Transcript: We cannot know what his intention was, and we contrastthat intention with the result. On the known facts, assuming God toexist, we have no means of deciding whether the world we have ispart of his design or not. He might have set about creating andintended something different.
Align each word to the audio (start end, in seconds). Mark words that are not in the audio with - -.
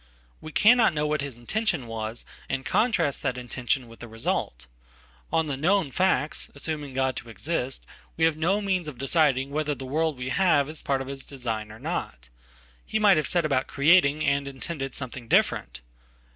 We 0.41 0.51
cannot 0.51 0.95
know 0.95 1.05
what 1.05 1.21
his 1.21 1.37
intention 1.37 1.85
was, 1.85 2.25
and 2.49 2.61
we 2.61 2.63
contrastthat 2.63 3.37
intention 3.37 3.87
with 3.87 3.99
the 3.99 4.07
result. 4.07 4.65
On 5.31 5.45
the 5.45 5.55
known 5.55 5.91
facts, 5.91 6.49
assuming 6.55 6.95
God 6.95 7.15
toexist, 7.17 7.81
we 8.17 8.25
have 8.25 8.35
no 8.35 8.61
means 8.61 8.87
of 8.87 8.97
deciding 8.97 9.51
whether 9.51 9.75
the 9.75 9.85
world 9.85 10.17
we 10.17 10.29
have 10.29 10.67
ispart 10.67 11.01
of 11.01 11.07
his 11.07 11.23
design 11.23 11.71
or 11.71 11.77
not. 11.77 12.29
He 12.83 12.97
might 12.97 13.17
have 13.17 13.27
set 13.27 13.45
about 13.45 13.67
creating 13.67 14.21
andintended 14.21 14.95
something 14.95 15.27
different. 15.27 15.81